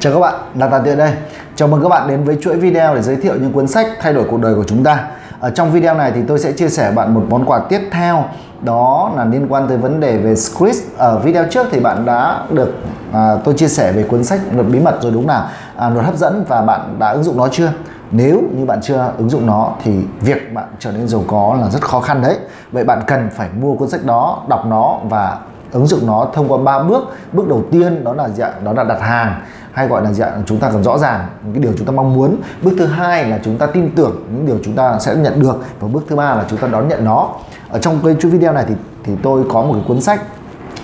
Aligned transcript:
Chào 0.00 0.12
các 0.12 0.20
bạn, 0.20 0.34
Đạt 0.54 0.70
Đạt 0.70 0.82
Tiện 0.84 0.98
đây. 0.98 1.12
Chào 1.54 1.68
mừng 1.68 1.82
các 1.82 1.88
bạn 1.88 2.08
đến 2.08 2.24
với 2.24 2.38
chuỗi 2.42 2.56
video 2.56 2.94
để 2.94 3.02
giới 3.02 3.16
thiệu 3.16 3.34
những 3.34 3.52
cuốn 3.52 3.66
sách 3.66 3.86
thay 4.00 4.12
đổi 4.12 4.24
cuộc 4.30 4.40
đời 4.40 4.54
của 4.54 4.64
chúng 4.66 4.84
ta. 4.84 5.04
Ở 5.40 5.50
trong 5.50 5.70
video 5.70 5.94
này 5.94 6.12
thì 6.14 6.20
tôi 6.28 6.38
sẽ 6.38 6.52
chia 6.52 6.68
sẻ 6.68 6.92
bạn 6.92 7.14
một 7.14 7.22
món 7.28 7.44
quà 7.44 7.60
tiếp 7.68 7.80
theo 7.90 8.24
đó 8.60 9.10
là 9.16 9.24
liên 9.24 9.46
quan 9.48 9.68
tới 9.68 9.76
vấn 9.76 10.00
đề 10.00 10.18
về 10.18 10.36
script. 10.36 10.76
Ở 10.98 11.18
video 11.18 11.44
trước 11.50 11.66
thì 11.70 11.80
bạn 11.80 12.04
đã 12.04 12.40
được 12.50 12.74
à, 13.12 13.36
tôi 13.44 13.54
chia 13.54 13.68
sẻ 13.68 13.92
về 13.92 14.02
cuốn 14.02 14.24
sách 14.24 14.40
luật 14.54 14.66
bí 14.68 14.80
mật 14.80 15.02
rồi 15.02 15.12
đúng 15.12 15.26
nào? 15.26 15.46
À, 15.76 15.88
luật 15.88 16.04
hấp 16.04 16.16
dẫn 16.16 16.44
và 16.48 16.62
bạn 16.62 16.96
đã 16.98 17.10
ứng 17.10 17.24
dụng 17.24 17.36
nó 17.36 17.48
chưa? 17.48 17.72
Nếu 18.10 18.42
như 18.56 18.64
bạn 18.64 18.80
chưa 18.82 19.12
ứng 19.18 19.30
dụng 19.30 19.46
nó 19.46 19.70
thì 19.82 20.00
việc 20.20 20.54
bạn 20.54 20.66
trở 20.78 20.92
nên 20.92 21.08
giàu 21.08 21.24
có 21.26 21.56
là 21.60 21.68
rất 21.70 21.82
khó 21.82 22.00
khăn 22.00 22.22
đấy. 22.22 22.36
Vậy 22.72 22.84
bạn 22.84 23.02
cần 23.06 23.28
phải 23.34 23.48
mua 23.60 23.74
cuốn 23.74 23.88
sách 23.88 24.04
đó, 24.04 24.42
đọc 24.48 24.66
nó 24.66 24.98
và 25.04 25.36
ứng 25.72 25.86
dụng 25.86 26.06
nó 26.06 26.26
thông 26.32 26.48
qua 26.48 26.58
ba 26.58 26.82
bước 26.82 27.04
bước 27.32 27.48
đầu 27.48 27.62
tiên 27.70 28.04
đó 28.04 28.12
là 28.12 28.28
dạng 28.28 28.64
đó 28.64 28.72
là 28.72 28.84
đặt 28.84 29.00
hàng 29.00 29.40
hay 29.76 29.88
gọi 29.88 30.02
là 30.02 30.12
dạng 30.12 30.42
chúng 30.46 30.58
ta 30.58 30.70
cần 30.70 30.84
rõ 30.84 30.98
ràng 30.98 31.26
những 31.44 31.54
cái 31.54 31.62
điều 31.62 31.72
chúng 31.78 31.86
ta 31.86 31.92
mong 31.92 32.14
muốn. 32.14 32.36
Bước 32.62 32.72
thứ 32.78 32.86
hai 32.86 33.24
là 33.24 33.40
chúng 33.44 33.58
ta 33.58 33.66
tin 33.66 33.90
tưởng 33.96 34.26
những 34.32 34.46
điều 34.46 34.58
chúng 34.64 34.74
ta 34.74 34.98
sẽ 34.98 35.14
nhận 35.14 35.40
được. 35.40 35.56
Và 35.80 35.88
bước 35.88 36.04
thứ 36.08 36.16
ba 36.16 36.34
là 36.34 36.44
chúng 36.50 36.58
ta 36.58 36.68
đón 36.68 36.88
nhận 36.88 37.04
nó. 37.04 37.28
Ở 37.68 37.78
trong 37.78 38.00
cái 38.04 38.14
video 38.14 38.52
này 38.52 38.64
thì 38.68 38.74
thì 39.04 39.12
tôi 39.22 39.44
có 39.48 39.62
một 39.62 39.72
cái 39.72 39.82
cuốn 39.88 40.00
sách 40.00 40.20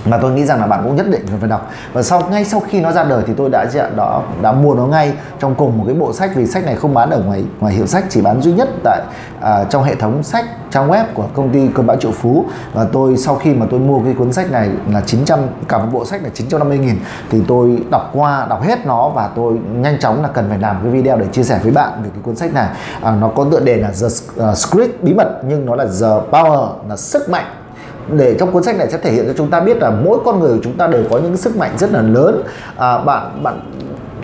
mà 0.04 0.18
tôi 0.18 0.32
nghĩ 0.32 0.44
rằng 0.44 0.60
là 0.60 0.66
bạn 0.66 0.80
cũng 0.84 0.96
nhất 0.96 1.06
định 1.10 1.26
phải 1.40 1.48
đọc. 1.48 1.70
Và 1.92 2.02
sau 2.02 2.22
ngay 2.30 2.44
sau 2.44 2.60
khi 2.60 2.80
nó 2.80 2.92
ra 2.92 3.04
đời 3.04 3.22
thì 3.26 3.32
tôi 3.36 3.50
đã 3.50 3.66
đó 3.96 4.22
đã 4.42 4.52
mua 4.52 4.74
nó 4.74 4.86
ngay 4.86 5.12
trong 5.40 5.54
cùng 5.54 5.78
một 5.78 5.84
cái 5.86 5.94
bộ 5.94 6.12
sách 6.12 6.30
vì 6.34 6.46
sách 6.46 6.64
này 6.64 6.76
không 6.76 6.94
bán 6.94 7.10
ở 7.10 7.20
ngoài 7.20 7.44
ngoài 7.60 7.74
hiệu 7.74 7.86
sách 7.86 8.04
chỉ 8.08 8.20
bán 8.20 8.42
duy 8.42 8.52
nhất 8.52 8.68
tại 8.84 9.02
à, 9.40 9.64
trong 9.64 9.82
hệ 9.82 9.94
thống 9.94 10.22
sách 10.22 10.44
trang 10.70 10.90
web 10.90 11.04
của 11.14 11.24
công 11.34 11.50
ty 11.50 11.68
cơn 11.74 11.86
bão 11.86 11.96
triệu 11.96 12.12
phú. 12.12 12.44
Và 12.72 12.86
tôi 12.92 13.16
sau 13.16 13.34
khi 13.36 13.54
mà 13.54 13.66
tôi 13.70 13.80
mua 13.80 14.00
cái 14.04 14.14
cuốn 14.14 14.32
sách 14.32 14.50
này 14.50 14.70
là 14.90 15.00
900 15.00 15.40
cả 15.68 15.78
một 15.78 15.88
bộ 15.92 16.04
sách 16.04 16.22
là 16.22 16.28
950 16.34 16.78
nghìn 16.78 16.96
thì 17.30 17.42
tôi 17.48 17.82
đọc 17.90 18.10
qua 18.12 18.46
đọc 18.50 18.62
hết 18.62 18.86
nó 18.86 19.08
và 19.08 19.30
tôi 19.36 19.58
nhanh 19.74 19.98
chóng 19.98 20.22
là 20.22 20.28
cần 20.28 20.48
phải 20.48 20.58
làm 20.58 20.76
cái 20.82 20.90
video 20.90 21.16
để 21.16 21.26
chia 21.32 21.42
sẻ 21.42 21.60
với 21.62 21.72
bạn 21.72 22.02
về 22.02 22.10
cái 22.14 22.22
cuốn 22.22 22.36
sách 22.36 22.54
này. 22.54 22.68
À, 23.02 23.14
nó 23.20 23.28
có 23.28 23.46
tựa 23.52 23.60
đề 23.60 23.76
là 23.76 23.88
The 23.88 24.06
à, 24.44 24.54
Script 24.54 25.02
bí 25.02 25.14
mật 25.14 25.40
nhưng 25.48 25.66
nó 25.66 25.74
là 25.74 25.84
The 25.84 26.06
Power 26.30 26.68
là 26.88 26.96
sức 26.96 27.30
mạnh 27.30 27.44
để 28.08 28.36
trong 28.38 28.52
cuốn 28.52 28.62
sách 28.62 28.76
này 28.76 28.90
sẽ 28.90 28.98
thể 28.98 29.12
hiện 29.12 29.24
cho 29.26 29.32
chúng 29.36 29.50
ta 29.50 29.60
biết 29.60 29.76
là 29.76 29.90
mỗi 29.90 30.18
con 30.24 30.40
người 30.40 30.56
của 30.56 30.62
chúng 30.64 30.76
ta 30.76 30.86
đều 30.86 31.04
có 31.10 31.18
những 31.18 31.36
sức 31.36 31.56
mạnh 31.56 31.70
rất 31.78 31.92
là 31.92 32.02
lớn. 32.02 32.42
À, 32.76 32.98
bạn 32.98 33.42
bạn 33.42 33.60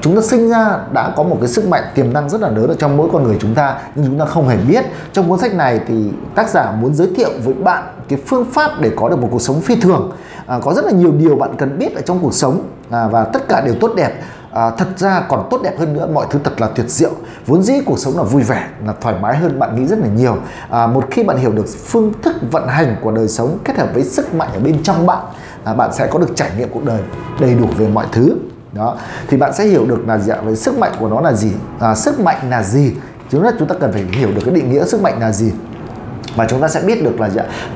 chúng 0.01 0.15
ta 0.15 0.23
sinh 0.23 0.49
ra 0.49 0.79
đã 0.93 1.13
có 1.17 1.23
một 1.23 1.37
cái 1.41 1.49
sức 1.49 1.69
mạnh 1.69 1.83
tiềm 1.95 2.13
năng 2.13 2.29
rất 2.29 2.41
là 2.41 2.49
lớn 2.49 2.69
ở 2.69 2.75
trong 2.79 2.97
mỗi 2.97 3.09
con 3.13 3.23
người 3.23 3.37
chúng 3.41 3.55
ta 3.55 3.79
nhưng 3.95 4.07
chúng 4.07 4.19
ta 4.19 4.25
không 4.25 4.49
hề 4.49 4.57
biết. 4.57 4.85
Trong 5.13 5.29
cuốn 5.29 5.39
sách 5.39 5.55
này 5.55 5.81
thì 5.89 6.11
tác 6.35 6.49
giả 6.49 6.73
muốn 6.81 6.95
giới 6.95 7.09
thiệu 7.17 7.31
với 7.45 7.55
bạn 7.55 7.85
cái 8.09 8.19
phương 8.27 8.45
pháp 8.53 8.71
để 8.81 8.91
có 8.97 9.09
được 9.09 9.19
một 9.19 9.29
cuộc 9.31 9.43
sống 9.43 9.61
phi 9.61 9.81
thường. 9.81 10.13
À, 10.47 10.59
có 10.63 10.75
rất 10.75 10.85
là 10.85 10.91
nhiều 10.91 11.13
điều 11.13 11.37
bạn 11.37 11.55
cần 11.59 11.79
biết 11.79 11.95
ở 11.95 12.01
trong 12.01 12.19
cuộc 12.23 12.35
sống 12.35 12.63
à, 12.91 13.09
và 13.09 13.25
tất 13.25 13.49
cả 13.49 13.61
đều 13.61 13.75
tốt 13.81 13.93
đẹp 13.97 14.13
à, 14.59 14.71
thật 14.71 14.89
ra 14.97 15.21
còn 15.29 15.49
tốt 15.51 15.61
đẹp 15.63 15.79
hơn 15.79 15.93
nữa 15.93 16.09
mọi 16.13 16.27
thứ 16.31 16.39
thật 16.45 16.61
là 16.61 16.67
tuyệt 16.67 16.89
diệu. 16.89 17.11
Vốn 17.47 17.63
dĩ 17.63 17.75
cuộc 17.87 17.99
sống 17.99 18.17
là 18.17 18.23
vui 18.23 18.43
vẻ 18.43 18.69
là 18.87 18.95
thoải 19.01 19.15
mái 19.21 19.37
hơn 19.37 19.59
bạn 19.59 19.77
nghĩ 19.77 19.87
rất 19.87 19.99
là 19.99 20.07
nhiều. 20.17 20.37
À, 20.71 20.87
một 20.87 21.05
khi 21.11 21.25
bạn 21.25 21.37
hiểu 21.37 21.53
được 21.53 21.67
phương 21.85 22.13
thức 22.23 22.37
vận 22.51 22.69
hành 22.69 22.97
của 23.01 23.11
đời 23.11 23.29
sống 23.29 23.59
kết 23.65 23.77
hợp 23.77 23.89
với 23.95 24.05
sức 24.05 24.35
mạnh 24.35 24.49
ở 24.55 24.61
bên 24.61 24.83
trong 24.83 25.07
bạn 25.07 25.25
à, 25.65 25.75
bạn 25.75 25.93
sẽ 25.93 26.07
có 26.07 26.19
được 26.19 26.37
trải 26.37 26.51
nghiệm 26.59 26.69
cuộc 26.73 26.85
đời 26.85 27.01
đầy 27.41 27.55
đủ 27.55 27.67
về 27.77 27.89
mọi 27.89 28.07
thứ. 28.13 28.37
Đó. 28.73 28.97
Thì 29.29 29.37
bạn 29.37 29.53
sẽ 29.55 29.65
hiểu 29.65 29.87
được 29.87 30.09
là 30.09 30.19
dạng 30.19 30.47
về 30.47 30.57
sức 30.57 30.79
mạnh 30.79 30.93
của 31.01 31.09
nó 31.09 31.21
là 31.21 31.33
gì? 31.33 31.53
À, 31.81 31.95
sức 31.95 32.21
mạnh 32.21 32.51
là 32.51 32.63
gì? 32.63 32.93
Chúng 33.31 33.45
ta 33.45 33.51
chúng 33.59 33.69
ta 33.69 33.75
cần 33.81 33.93
phải 33.93 34.05
hiểu 34.13 34.29
được 34.35 34.41
cái 34.45 34.55
định 34.55 34.71
nghĩa 34.71 34.85
sức 34.85 35.03
mạnh 35.03 35.21
là 35.21 35.33
gì 35.33 35.53
và 36.39 36.47
chúng 36.47 36.61
ta 36.61 36.69
sẽ 36.69 36.81
biết 36.81 37.03
được 37.05 37.21
là 37.21 37.29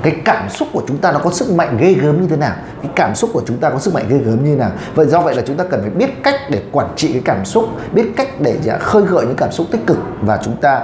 cái 0.02 0.16
cảm 0.24 0.48
xúc 0.50 0.68
của 0.72 0.82
chúng 0.88 0.98
ta 0.98 1.12
nó 1.12 1.18
có 1.18 1.30
sức 1.30 1.50
mạnh 1.50 1.77
ghê 1.80 1.92
gớm 1.92 2.20
như 2.20 2.28
thế 2.28 2.36
nào? 2.36 2.55
Cái 2.82 2.91
cảm 2.96 3.14
xúc 3.14 3.30
của 3.32 3.42
chúng 3.46 3.58
ta 3.58 3.70
có 3.70 3.78
sức 3.78 3.94
mạnh 3.94 4.05
ghê 4.08 4.18
gớm 4.18 4.44
như 4.44 4.50
thế 4.50 4.56
nào? 4.56 4.70
Vậy 4.94 5.06
do 5.06 5.20
vậy 5.20 5.34
là 5.34 5.42
chúng 5.46 5.56
ta 5.56 5.64
cần 5.64 5.80
phải 5.80 5.91
biết 5.91 6.10
cách 6.22 6.34
để 6.50 6.62
quản 6.72 6.88
trị 6.96 7.12
cái 7.12 7.22
cảm 7.24 7.44
xúc, 7.44 7.68
biết 7.92 8.12
cách 8.16 8.28
để 8.40 8.56
khơi 8.80 9.02
gợi 9.02 9.27
những 9.27 9.36
cảm 9.36 9.52
xúc 9.52 9.66
tích 9.70 9.86
cực. 9.86 9.98
Và 10.20 10.38
chúng 10.42 10.56
ta 10.56 10.80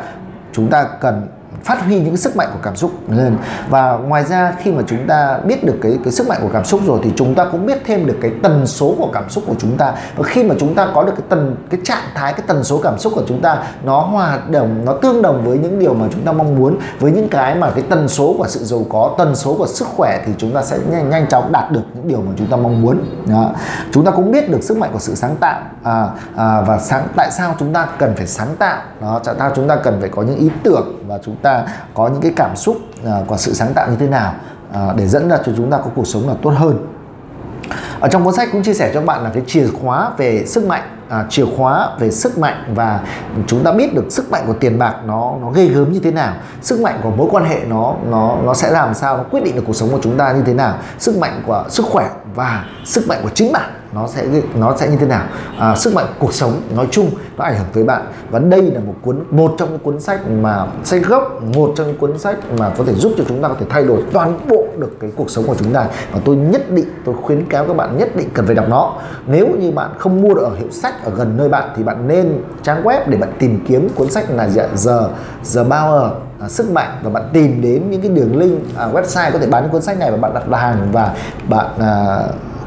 chúng 0.52 0.70
ta 0.70 0.86
cần 1.00 1.26
phát 1.64 1.84
huy 1.84 2.00
những 2.00 2.16
sức 2.16 2.36
mạnh 2.36 2.48
của 2.52 2.58
cảm 2.62 2.76
xúc 2.76 2.90
lên. 3.10 3.36
Và 3.68 3.92
ngoài 3.92 4.24
ra 4.24 4.52
khi 4.62 4.72
mà 4.72 4.82
chúng 4.86 5.06
ta 5.06 5.38
biết 5.44 5.64
được 5.64 5.76
cái 5.82 5.98
cái 6.04 6.12
sức 6.12 6.28
mạnh 6.28 6.38
của 6.42 6.50
cảm 6.52 6.64
xúc 6.64 6.80
rồi 6.86 7.00
thì 7.02 7.12
chúng 7.16 7.34
ta 7.34 7.44
cũng 7.52 7.66
biết 7.66 7.78
thêm 7.84 8.06
được 8.06 8.16
cái 8.20 8.30
tần 8.42 8.66
số 8.66 8.94
của 8.98 9.10
cảm 9.12 9.30
xúc 9.30 9.44
của 9.46 9.54
chúng 9.58 9.76
ta. 9.76 9.92
Và 10.16 10.24
khi 10.24 10.44
mà 10.44 10.54
chúng 10.58 10.74
ta 10.74 10.88
có 10.94 11.02
được 11.02 11.12
cái 11.16 11.26
tần 11.28 11.56
cái 11.70 11.80
trạng 11.84 12.02
thái 12.14 12.32
cái 12.32 12.42
tần 12.46 12.64
số 12.64 12.80
cảm 12.82 12.98
xúc 12.98 13.12
của 13.16 13.24
chúng 13.28 13.40
ta 13.40 13.62
nó 13.84 14.00
hòa 14.00 14.38
đồng 14.50 14.84
nó 14.84 14.92
tương 14.92 15.22
đồng 15.22 15.44
với 15.44 15.58
những 15.58 15.78
điều 15.78 15.94
mà 15.94 16.06
chúng 16.12 16.24
ta 16.24 16.32
mong 16.32 16.56
muốn 16.56 16.78
với 17.00 17.12
những 17.12 17.28
cái 17.28 17.54
mà 17.54 17.70
cái 17.70 17.84
tần 17.90 18.08
số 18.08 18.34
của 18.38 18.48
sự 18.48 18.64
giàu 18.64 18.86
có 18.88 19.14
tần 19.18 19.36
số 19.36 19.54
của 19.54 19.66
sức 19.66 19.88
khỏe 19.96 20.22
thì 20.26 20.32
chúng 20.38 20.54
ta 20.54 20.62
sẽ 20.62 20.78
nhanh, 20.90 21.10
nhanh 21.10 21.26
chóng 21.26 21.52
đạt 21.52 21.72
được 21.72 21.82
những 21.94 22.08
điều 22.08 22.20
mà 22.20 22.32
chúng 22.36 22.46
ta 22.46 22.56
mong 22.56 22.82
muốn. 22.82 22.98
Đó. 23.26 23.50
chúng 23.92 24.04
ta 24.04 24.10
cũng 24.10 24.32
biết 24.32 24.50
được 24.50 24.62
sức 24.62 24.78
mạnh 24.78 24.90
của 24.92 24.98
sự 24.98 25.14
sáng 25.14 25.36
tạo 25.36 25.60
à, 25.82 26.08
à, 26.36 26.60
và 26.60 26.78
sáng 26.78 27.08
tại 27.16 27.30
sao 27.30 27.54
chúng 27.58 27.72
ta 27.72 27.86
cần 27.98 28.14
phải 28.16 28.26
sáng 28.26 28.56
tạo? 28.58 28.82
Đó 29.00 29.20
tại 29.24 29.34
sao 29.38 29.50
chúng 29.56 29.68
ta 29.68 29.76
cần 29.76 29.96
phải 30.00 30.08
có 30.08 30.22
những 30.22 30.36
ý 30.36 30.50
tưởng 30.62 30.97
và 31.08 31.18
chúng 31.24 31.36
ta 31.36 31.64
có 31.94 32.08
những 32.08 32.20
cái 32.20 32.32
cảm 32.36 32.56
xúc 32.56 32.76
à, 33.06 33.12
của 33.26 33.36
sự 33.36 33.54
sáng 33.54 33.74
tạo 33.74 33.90
như 33.90 33.96
thế 33.96 34.06
nào 34.06 34.34
à, 34.72 34.92
để 34.96 35.06
dẫn 35.06 35.28
ra 35.28 35.38
cho 35.46 35.52
chúng 35.56 35.70
ta 35.70 35.78
có 35.78 35.90
cuộc 35.94 36.06
sống 36.06 36.28
là 36.28 36.34
tốt 36.42 36.50
hơn. 36.56 36.86
Ở 38.00 38.08
trong 38.08 38.24
cuốn 38.24 38.34
sách 38.34 38.48
cũng 38.52 38.62
chia 38.62 38.74
sẻ 38.74 38.90
cho 38.94 39.00
bạn 39.00 39.24
là 39.24 39.30
cái 39.34 39.42
chìa 39.46 39.66
khóa 39.82 40.10
về 40.16 40.46
sức 40.46 40.64
mạnh 40.64 40.82
à, 41.08 41.26
chìa 41.30 41.44
khóa 41.56 41.88
về 41.98 42.10
sức 42.10 42.38
mạnh 42.38 42.74
và 42.74 43.00
chúng 43.46 43.64
ta 43.64 43.72
biết 43.72 43.94
được 43.94 44.04
sức 44.10 44.30
mạnh 44.30 44.44
của 44.46 44.52
tiền 44.52 44.78
bạc 44.78 44.94
nó 45.06 45.34
nó 45.40 45.50
ghê 45.50 45.66
gớm 45.66 45.92
như 45.92 46.00
thế 46.00 46.10
nào 46.10 46.34
sức 46.62 46.80
mạnh 46.80 47.00
của 47.02 47.10
mối 47.10 47.28
quan 47.30 47.44
hệ 47.44 47.60
nó 47.68 47.94
nó 48.10 48.36
nó 48.44 48.54
sẽ 48.54 48.70
làm 48.70 48.94
sao 48.94 49.16
nó 49.16 49.22
quyết 49.30 49.44
định 49.44 49.56
được 49.56 49.62
cuộc 49.66 49.76
sống 49.76 49.88
của 49.92 50.00
chúng 50.02 50.16
ta 50.16 50.32
như 50.32 50.42
thế 50.42 50.54
nào 50.54 50.74
sức 50.98 51.16
mạnh 51.16 51.42
của 51.46 51.64
sức 51.68 51.86
khỏe 51.90 52.10
và 52.34 52.64
sức 52.84 53.08
mạnh 53.08 53.18
của 53.22 53.30
chính 53.34 53.52
bạn 53.52 53.70
nó 53.94 54.08
sẽ 54.08 54.26
nó 54.54 54.76
sẽ 54.76 54.88
như 54.88 54.96
thế 54.96 55.06
nào? 55.06 55.26
À, 55.58 55.74
sức 55.76 55.94
mạnh 55.94 56.06
cuộc 56.18 56.34
sống 56.34 56.60
nói 56.76 56.86
chung 56.90 57.10
nó 57.38 57.44
ảnh 57.44 57.54
hưởng 57.58 57.66
tới 57.72 57.84
bạn. 57.84 58.02
Và 58.30 58.38
đây 58.38 58.62
là 58.62 58.80
một 58.80 58.94
cuốn 59.02 59.24
một 59.30 59.54
trong 59.58 59.70
những 59.70 59.78
cuốn 59.78 60.00
sách 60.00 60.20
mà 60.30 60.66
sách 60.84 61.02
gốc 61.06 61.42
một 61.54 61.72
trong 61.76 61.86
những 61.86 61.96
cuốn 61.96 62.18
sách 62.18 62.36
mà 62.58 62.70
có 62.78 62.84
thể 62.84 62.94
giúp 62.94 63.12
cho 63.18 63.24
chúng 63.28 63.42
ta 63.42 63.48
có 63.48 63.54
thể 63.60 63.66
thay 63.70 63.84
đổi 63.84 64.02
toàn 64.12 64.40
bộ 64.48 64.66
được 64.78 65.00
cái 65.00 65.10
cuộc 65.16 65.30
sống 65.30 65.46
của 65.46 65.54
chúng 65.58 65.72
ta. 65.72 65.86
Và 66.12 66.20
tôi 66.24 66.36
nhất 66.36 66.70
định 66.70 66.86
tôi 67.04 67.14
khuyến 67.22 67.44
cáo 67.48 67.66
các 67.66 67.76
bạn 67.76 67.98
nhất 67.98 68.16
định 68.16 68.28
cần 68.34 68.46
phải 68.46 68.54
đọc 68.54 68.68
nó. 68.68 68.92
Nếu 69.26 69.48
như 69.58 69.70
bạn 69.70 69.90
không 69.98 70.22
mua 70.22 70.34
được 70.34 70.42
ở 70.42 70.54
hiệu 70.54 70.70
sách 70.70 71.04
ở 71.04 71.12
gần 71.16 71.36
nơi 71.36 71.48
bạn 71.48 71.68
thì 71.76 71.82
bạn 71.82 72.08
nên 72.08 72.42
trang 72.62 72.82
web 72.82 73.00
để 73.06 73.18
bạn 73.18 73.32
tìm 73.38 73.64
kiếm 73.68 73.88
cuốn 73.94 74.10
sách 74.10 74.30
là 74.30 74.48
giờ 74.48 75.10
giờ 75.42 75.64
Power 75.64 76.10
à, 76.40 76.48
sức 76.48 76.70
mạnh 76.70 76.98
và 77.02 77.10
bạn 77.10 77.28
tìm 77.32 77.62
đến 77.62 77.90
những 77.90 78.00
cái 78.00 78.10
đường 78.10 78.36
link 78.36 78.76
à, 78.76 78.88
website 78.92 79.32
có 79.32 79.38
thể 79.38 79.46
bán 79.46 79.68
cuốn 79.68 79.82
sách 79.82 79.98
này 79.98 80.10
và 80.10 80.16
bạn 80.16 80.34
đặt 80.34 80.58
hàng 80.58 80.88
và 80.92 81.14
bạn 81.48 81.66
à, 81.78 82.18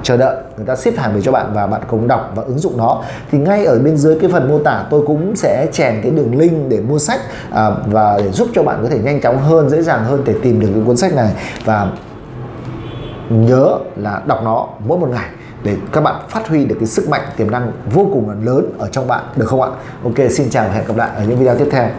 chờ 0.03 0.17
đợi 0.17 0.35
người 0.57 0.65
ta 0.65 0.75
ship 0.75 0.97
hàng 0.97 1.13
về 1.15 1.21
cho 1.21 1.31
bạn 1.31 1.53
và 1.53 1.67
bạn 1.67 1.81
cùng 1.87 2.07
đọc 2.07 2.31
và 2.35 2.43
ứng 2.43 2.59
dụng 2.59 2.77
nó. 2.77 3.03
Thì 3.31 3.37
ngay 3.37 3.65
ở 3.65 3.79
bên 3.79 3.97
dưới 3.97 4.19
cái 4.21 4.31
phần 4.31 4.49
mô 4.49 4.59
tả 4.59 4.85
tôi 4.89 5.03
cũng 5.07 5.35
sẽ 5.35 5.67
chèn 5.71 6.01
cái 6.01 6.11
đường 6.11 6.39
link 6.39 6.69
để 6.69 6.81
mua 6.81 6.99
sách 6.99 7.19
à, 7.51 7.69
và 7.85 8.17
để 8.17 8.31
giúp 8.31 8.47
cho 8.53 8.63
bạn 8.63 8.79
có 8.83 8.89
thể 8.89 8.99
nhanh 8.99 9.21
chóng 9.21 9.39
hơn 9.39 9.69
dễ 9.69 9.81
dàng 9.81 10.03
hơn 10.03 10.21
để 10.25 10.35
tìm 10.43 10.59
được 10.59 10.67
cái 10.73 10.83
cuốn 10.85 10.97
sách 10.97 11.15
này. 11.15 11.31
Và 11.65 11.91
nhớ 13.29 13.77
là 13.95 14.21
đọc 14.25 14.41
nó 14.43 14.67
mỗi 14.87 14.97
một 14.97 15.09
ngày 15.09 15.29
để 15.63 15.75
các 15.91 16.01
bạn 16.01 16.15
phát 16.29 16.47
huy 16.47 16.65
được 16.65 16.75
cái 16.79 16.87
sức 16.87 17.09
mạnh 17.09 17.21
tiềm 17.37 17.51
năng 17.51 17.71
vô 17.91 18.07
cùng 18.13 18.29
là 18.29 18.35
lớn 18.43 18.73
ở 18.79 18.87
trong 18.91 19.07
bạn 19.07 19.23
được 19.35 19.45
không 19.45 19.61
ạ? 19.61 19.69
Ok 20.03 20.31
xin 20.31 20.49
chào 20.49 20.67
và 20.67 20.73
hẹn 20.73 20.87
gặp 20.87 20.97
lại 20.97 21.09
ở 21.15 21.23
những 21.23 21.37
video 21.37 21.55
tiếp 21.57 21.67
theo. 21.71 21.89